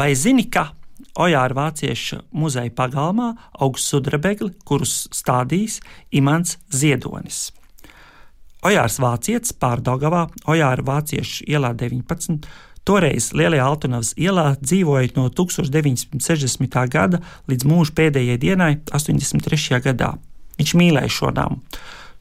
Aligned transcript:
Vai 0.00 0.14
zini, 0.16 0.46
ka 0.48 0.70
Ojāra 1.20 1.52
vāciešu 1.52 2.22
muzeja 2.32 2.70
pagalmā 2.72 3.34
aug 3.60 3.76
sudrabegli, 3.76 4.54
kurus 4.64 5.10
stādījis 5.12 5.74
Imants 6.16 6.54
Ziedonis? 6.72 7.50
Ojārs 8.64 8.96
Vācietis 9.02 9.52
pārdagavā 9.60 10.22
Ojāra 10.48 10.86
Vāciešu 10.86 11.44
ielā 11.52 11.74
19. 11.76 12.48
Toreiz 12.88 13.28
Lielajā 13.36 13.66
Altunavas 13.66 14.14
ielā 14.16 14.54
dzīvoja 14.62 15.12
no 15.18 15.26
1960. 15.28 16.80
gada 16.96 17.20
līdz 17.50 17.68
mūža 17.68 17.96
pēdējai 18.00 18.40
dienai, 18.40 18.72
83. 18.96 19.82
gadā. 19.84 20.14
Viņš 20.56 20.76
mīlēja 20.80 21.12
šo 21.18 21.34
namu. 21.36 21.60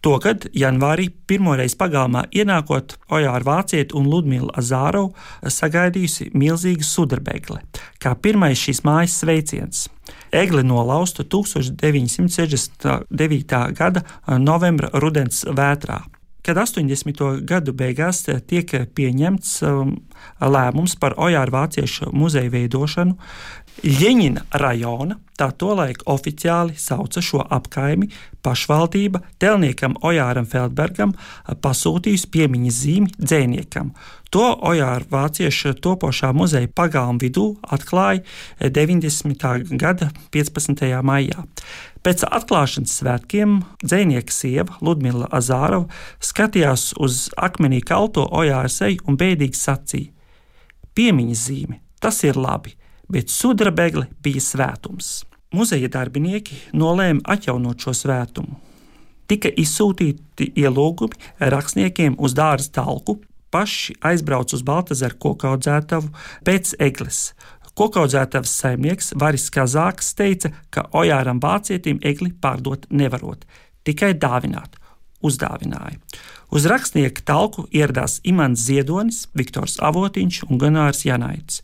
Togad, 0.00 0.46
janvārī, 0.56 1.10
pirmoreiz 1.28 1.74
pagalmā 1.76 2.22
ienākot, 2.32 2.96
Ojāra 3.12 3.44
Vācieta 3.44 3.92
un 4.00 4.08
Ludmila 4.08 4.48
Azārova 4.56 5.12
sagaidījusi 5.44 6.32
milzīgu 6.32 6.80
sudrabegle, 6.88 7.60
kā 8.00 8.16
pirmais 8.16 8.56
šīs 8.62 8.80
mājas 8.88 9.20
sveiciens. 9.20 9.92
Egli 10.32 10.64
nolausta 10.64 11.20
1969. 11.24 13.76
gada 13.76 14.00
novembra 14.40 14.88
rudens 15.04 15.44
vētrā 15.44 16.00
kad 16.42 16.56
80. 16.56 17.44
gadu 17.44 17.72
beigās 17.76 18.22
tiek 18.48 18.70
pieņemts 18.96 19.50
um, 19.68 19.92
lēmums 20.40 20.96
par 21.00 21.14
Ojāra 21.20 21.52
Vāciešu 21.52 22.10
muzeja 22.16 22.50
veidošanu, 22.52 23.16
Ļeņina 23.80 24.42
rajona, 24.60 25.16
tā 25.40 25.46
tolaik 25.56 26.02
oficiāli 26.10 26.74
sauca 26.76 27.22
šo 27.24 27.40
apkaimi, 27.48 28.10
pašvaldība 28.44 29.22
telniekam 29.40 29.94
Ojāram 30.04 30.44
Feldbergam 30.48 31.14
pasūtījusi 31.64 32.28
piemiņas 32.34 32.80
zīmi 32.84 33.14
dzēniekam. 33.16 33.94
To 34.30 34.50
Ojāra 34.68 35.08
vāciešu 35.10 35.72
topošā 35.80 36.34
muzeja 36.36 36.68
pagalmu 36.68 37.22
vidū 37.22 37.46
atklāja 37.64 38.20
90. 38.60 39.72
gada 39.80 40.10
15. 40.30 40.84
maijā. 41.00 41.46
Pēc 42.04 42.24
atklāšanas 42.28 42.98
svētkiem 43.00 43.58
dzinieka 43.82 44.32
sieva 44.32 44.76
Ludmila 44.84 45.28
Azārova 45.36 45.88
skatījās 46.24 46.92
uz 47.00 47.26
akmenī 47.36 47.80
kalto 47.84 48.24
ojāra 48.28 48.70
seju 48.72 49.08
un 49.08 49.18
bēdīgi 49.20 49.56
sacīja: 49.56 50.12
Piemiņas 50.96 51.48
zīme, 51.48 51.80
tas 52.00 52.22
ir 52.24 52.40
labi, 52.40 52.76
bet 53.12 53.32
sudrabegle 53.32 54.06
bija 54.22 54.42
svētums. 54.44 55.20
Muzeja 55.54 55.90
darbinieki 55.90 56.56
nolēma 56.78 57.24
atjaunot 57.34 57.82
šo 57.82 57.94
svētumu. 57.96 58.58
Tika 59.30 59.50
izsūtīti 59.50 60.52
ielūgumi 60.58 61.48
rakstniekiem 61.52 62.16
uz 62.18 62.34
dārza 62.38 62.70
talku, 62.80 63.20
paši 63.50 63.96
aizbrauca 64.06 64.56
uz 64.56 64.62
Baltasaru 64.66 65.18
kokaudzētavu 65.22 66.10
pēc 66.46 66.74
egles, 66.82 67.32
Kokaudzētavas 67.80 68.50
saimnieks 68.60 69.14
Varis 69.16 69.46
Kazāks 69.54 70.10
teica, 70.18 70.50
ka 70.68 70.88
Ojāram 70.96 71.38
vācietim 71.40 72.00
egli 72.04 72.32
pārdot 72.42 72.84
nevarot, 72.90 73.46
tikai 73.88 74.12
dāvināt. 74.20 74.76
Uzdāvināja. 75.24 75.98
Uz 76.52 76.64
rakstnieka 76.64 77.22
talku 77.28 77.66
ieradās 77.76 78.18
Imants 78.24 78.62
Ziedonis, 78.64 79.26
Viktors 79.36 79.76
Avotiņš 79.84 80.38
un 80.48 80.60
Gunārs 80.60 81.04
Janaits. 81.04 81.60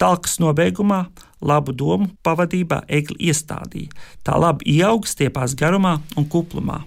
Talkas 0.00 0.38
nobeigumā 0.40 1.04
labu 1.44 1.74
domu 1.76 2.08
pavadībā 2.24 2.84
egli 2.88 3.30
iestādīja. 3.30 3.92
Tā 4.24 4.38
labi 4.40 4.78
ieaug 4.78 5.04
stiepās 5.08 5.56
garumā 5.58 5.98
un 6.16 6.28
kuplumā. 6.28 6.80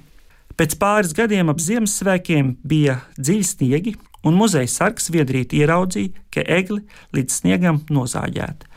Pēc 0.57 0.75
pāris 0.81 1.13
gadiem 1.17 1.49
ap 1.49 1.61
Ziemassvētkiem 1.61 2.55
bija 2.65 2.99
dziļi 3.17 3.45
sniegi, 3.45 3.95
un 4.25 4.37
muzeja 4.37 4.69
sargs 4.69 5.09
viedrīt 5.13 5.53
ieraudzīja, 5.57 6.13
ka 6.33 6.45
egli 6.45 6.83
līdz 7.13 7.39
sniegam 7.41 7.81
nozāģēta. 7.93 8.69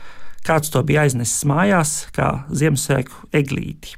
Kāds 0.46 0.70
to 0.72 0.82
bija 0.86 1.04
aiznesis 1.04 1.44
mājās, 1.48 1.94
kā 2.16 2.46
Ziemassvētku 2.52 3.28
eglīti. 3.36 3.96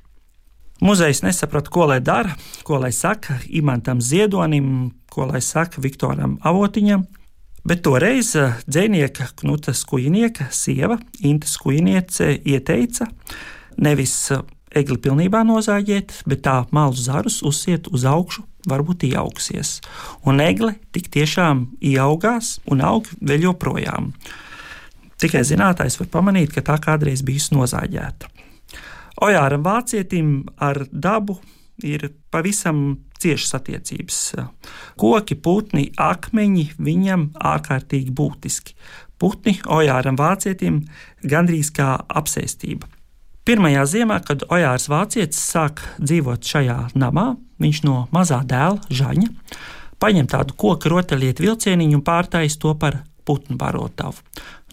Muzejs 0.81 1.25
nesaprata, 1.25 1.71
ko 1.75 1.89
lai 1.91 1.99
dara, 2.05 2.37
ko 2.63 2.79
lai 2.79 2.93
saka 2.95 3.41
Imantam 3.51 3.99
Ziedonim, 3.99 4.93
ko 5.11 5.27
lai 5.27 5.41
saka 5.43 5.83
Viktoram 5.83 6.37
Avotiņam, 6.47 7.03
bet 7.69 7.83
toreiz 7.85 8.33
eh, 8.39 8.57
dzēnieka 8.69 9.33
Knuta 9.41 9.75
Skujnieka 9.77 10.49
sieva 10.55 10.99
Inta 11.27 11.49
Skujniece 11.51 12.31
ieteica 12.49 13.09
nevis 13.77 14.15
eh, 14.33 14.45
egli 14.79 14.99
pilnībā 15.01 15.43
nozāģēt, 15.49 16.23
bet 16.29 16.45
tā 16.47 16.59
malu 16.75 16.97
zarus 16.97 17.41
uzsiet 17.47 17.89
uz 17.93 18.05
augšu 18.09 18.45
varbūt 18.69 19.07
ieaugsies. 19.09 19.79
Un 20.29 20.43
egle 20.45 20.75
tik 20.93 21.09
tiešām 21.15 21.65
ieaugās 21.81 22.59
un 22.69 22.83
aug 22.85 23.09
vēl 23.21 23.49
joprojām. 23.49 24.13
Tikai 25.19 25.43
zinātājs 25.47 25.99
var 25.99 26.11
pamanīt, 26.13 26.53
ka 26.55 26.63
tā 26.63 26.77
kādreiz 26.83 27.25
bijusi 27.27 27.57
nozāģēta. 27.57 28.29
Ojāram 29.25 29.65
vācietim 29.67 30.45
ar 30.63 30.85
dabu 30.93 31.41
ir 31.83 32.11
pavisam 32.31 33.01
ciešas 33.23 33.57
attiecības. 33.59 34.21
Koki, 35.01 35.37
putni, 35.39 35.89
akmeņi 35.95 36.69
viņam 36.79 37.31
ārkārtīgi 37.39 38.15
būtiski. 38.15 38.77
Putni 39.19 39.57
Ojāram 39.67 40.19
vācietim 40.19 40.85
gandrīz 41.27 41.73
kā 41.75 41.97
apsēstība. 42.07 42.87
Pirmajā 43.49 43.87
ziemā, 43.89 44.19
kad 44.21 44.45
Ojārs 44.53 44.91
Vācietis 44.93 45.41
sāk 45.41 45.81
dzīvot 45.97 46.45
šajā 46.45 46.77
namā, 47.01 47.31
viņš 47.63 47.79
no 47.87 48.03
mazā 48.13 48.43
dēla, 48.45 48.83
Žaņa, 48.93 49.31
paņem 49.99 50.29
tādu 50.29 50.55
koku 50.61 50.93
rotaļlietu 50.93 51.47
vilcieniņu 51.47 51.97
un 51.97 52.05
pārtais 52.05 52.59
to 52.61 52.75
par 52.77 53.01
putnu 53.25 53.57
barotavu. 53.57 54.21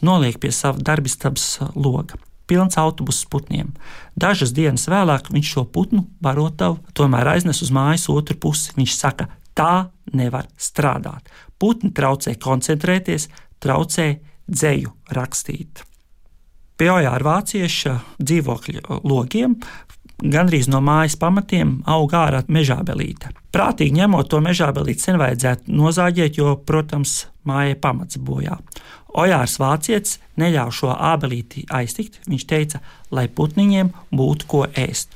Noliek 0.03 0.37
pie 0.43 0.51
sava 0.51 0.83
darbistabas 0.83 1.47
loga. 1.73 2.19
Pilns 2.45 2.77
autobuss 2.77 3.25
putniem. 3.29 3.71
Dažas 4.15 4.53
dienas 4.53 4.85
vēlāk 4.91 5.31
viņš 5.33 5.53
šo 5.55 5.65
putnu 5.65 6.05
barotavu 6.21 6.79
tomēr 6.97 7.33
aiznes 7.35 7.63
uz 7.65 7.73
mājas 7.73 8.05
otru 8.13 8.37
pusi. 8.37 8.75
Viņš 8.77 8.93
saka, 8.97 9.29
tā 9.57 9.89
nevar 10.13 10.47
strādāt. 10.57 11.27
Putni 11.57 11.91
traucē 11.95 12.35
koncentrēties, 12.37 13.29
traucē 13.63 14.07
dzēju 14.45 14.93
rakstīt. 15.17 15.83
Pie 16.75 16.89
Ojāra 16.91 17.23
vācieša 17.23 17.93
dzīvokļa 18.19 18.99
logiem 19.07 19.55
gandrīz 20.19 20.67
no 20.71 20.81
mājas 20.83 21.15
pamatiem 21.19 21.79
aug 21.91 22.13
ārā 22.15 22.43
mežābelīte. 22.51 23.31
Prātīgi 23.55 23.95
ņemot 23.99 24.29
to 24.31 24.41
mežābelīti, 24.43 25.03
sen 25.03 25.19
vajadzētu 25.19 25.71
nozāģēt, 25.75 26.39
jo, 26.39 26.55
protams, 26.67 27.25
mājai 27.47 27.77
pamats 27.79 28.19
bojā. 28.19 28.57
Ojārs 29.15 29.55
vācietis 29.61 30.19
neļāva 30.39 30.73
šo 30.75 30.91
ābelīti 30.91 31.65
aiztikt. 31.71 32.19
Viņš 32.27 32.45
teica, 32.49 32.81
lai 33.15 33.29
putniņiem 33.31 33.93
būtu 34.11 34.49
ko 34.51 34.65
ēst. 34.75 35.15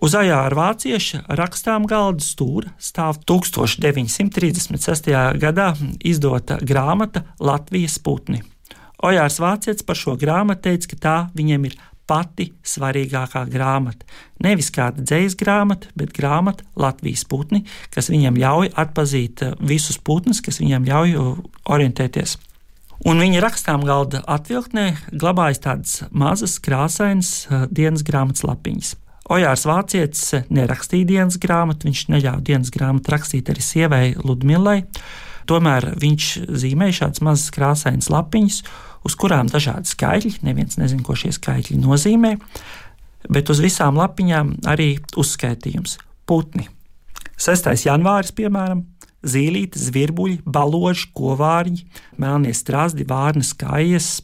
Uz 0.00 0.14
ajāra 0.16 0.56
vācieša 0.56 1.26
rakstām 1.36 1.84
galda 1.88 2.24
stūra 2.24 2.70
stāv 2.80 3.18
1936. 3.28 5.10
gadā 5.42 5.74
izdota 6.00 6.56
grāmata 6.62 7.26
Latvijas 7.36 7.98
putni. 8.00 8.40
Ojārs 9.04 9.38
Vācietis 9.40 9.84
par 9.84 9.96
šo 9.96 10.16
grāmatu 10.20 10.68
teica, 10.68 10.90
ka 10.92 10.96
tā 11.04 11.14
viņam 11.36 11.64
ir 11.68 11.76
pati 12.10 12.50
svarīgākā 12.66 13.44
grāmata. 13.52 14.08
Nevis 14.42 14.72
kāda 14.74 15.04
dzīsla 15.04 15.40
grāmata, 15.40 15.92
bet 15.96 16.12
grāmata 16.16 16.66
Latvijas 16.80 17.24
putni, 17.28 17.62
kas 17.94 18.10
viņam 18.12 18.40
ļauj 18.40 18.72
atpazīt 18.80 19.44
visus 19.60 20.00
putnus, 20.00 20.42
kas 20.44 20.60
viņam 20.62 20.88
ļauj 20.88 21.16
orientēties. 21.70 22.36
Un 23.08 23.22
viņa 23.22 23.40
rakstām 23.40 23.84
galda 23.88 24.20
atvilktnē 24.28 24.90
glabājas 25.16 25.62
tādas 25.64 25.94
mazas, 26.12 26.58
krāsainas 26.60 27.46
uh, 27.48 27.64
dienas 27.72 28.04
grāmatas 28.04 28.44
lapiņas. 28.44 28.90
Ojārs 29.30 29.62
Vācietis 29.68 30.24
nerakstīja 30.50 31.06
dienas 31.06 31.38
grāmatu, 31.40 31.86
viņš 31.86 32.02
neļāva 32.10 32.42
dienas 32.44 32.72
grāmatu 32.74 33.14
rakstīt 33.14 33.48
arī 33.52 33.62
sievai 33.62 34.04
Ludmilai. 34.18 34.82
Tomēr 35.48 35.92
viņš 36.02 36.26
zīmēja 36.60 36.98
šādas 36.98 37.22
mazas 37.24 37.52
krāsainas 37.54 38.10
lapiņas, 38.12 38.58
uz 39.06 39.16
kurām 39.18 39.48
dažādi 39.50 39.88
skaitļi, 39.88 40.34
neviens 40.46 40.76
nezina, 40.82 41.04
ko 41.06 41.16
šie 41.18 41.32
skaitļi 41.36 41.78
nozīmē, 41.80 42.34
bet 43.32 43.54
uz 43.54 43.62
visām 43.62 43.96
lapiņām 44.02 44.56
arī 44.70 44.92
uzskaitījums- 45.16 45.96
putni. 46.28 46.68
6. 47.40 47.86
janvāris, 47.86 48.34
piemēram, 48.36 48.84
zīlītes, 49.26 49.88
zvirbuļi, 49.90 50.40
baloži, 50.44 51.08
kovārņi, 51.16 51.86
melnie 52.20 52.54
strāzdi, 52.56 53.06
vārnas 53.08 53.54
kājas. 53.58 54.20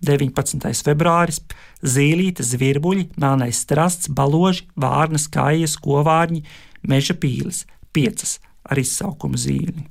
19. 0.00 0.64
februāris, 0.80 1.42
zīlītes, 1.84 2.54
zvirbuļi, 2.54 3.10
melnais 3.20 3.58
strasts, 3.60 4.08
baloži, 4.08 4.64
vārnas, 4.80 5.26
kājas, 5.28 5.74
kovārņi, 5.76 6.40
meža 6.88 7.12
pīles, 7.20 7.66
piecas 7.92 8.38
ar 8.64 8.80
izsaukumu 8.80 9.36
zīli. 9.36 9.84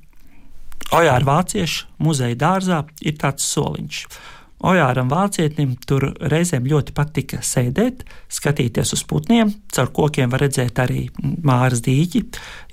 Ojāra 0.90 1.22
Vāciešu 1.22 1.86
muzeja 2.02 2.34
dārzā 2.34 2.80
ir 3.06 3.14
tāds 3.22 3.46
soliņš. 3.46 4.02
Ojāram 4.60 5.08
vācietim 5.08 5.72
tur 5.88 6.10
reizēm 6.20 6.66
ļoti 6.68 6.92
patika 6.96 7.40
sēdēt, 7.44 8.04
skatīties 8.28 8.92
uz 8.96 9.04
putniem. 9.08 9.54
Caur 9.72 9.88
kokiem 9.96 10.32
var 10.32 10.44
redzēt 10.44 10.82
arī 10.82 11.06
māras 11.20 11.80
dīķi, 11.86 12.24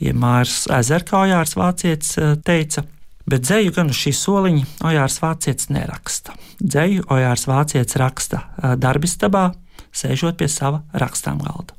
ja 0.04 0.14
māras 0.18 0.66
ezeru 0.80 1.08
kā 1.08 1.24
ojārs 1.28 1.56
vācietis 1.60 2.18
eh, 2.20 2.36
teica. 2.44 2.84
Bet 3.28 3.44
dzēju 3.44 3.74
gan 3.76 3.92
uz 3.92 3.98
šī 4.00 4.14
soliņa 4.16 4.68
Ojārs 4.88 5.18
Vācietis 5.20 5.68
neraksta. 5.76 6.38
Dzēju 6.64 7.10
Ojārs 7.12 7.44
Vācietis 7.50 8.00
raksta 8.00 8.46
darbistabā, 8.80 9.50
sēžot 9.92 10.40
pie 10.40 10.48
sava 10.48 10.86
rakstām 10.96 11.44
galda. 11.44 11.77